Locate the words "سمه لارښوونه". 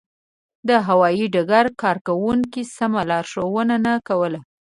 2.77-3.75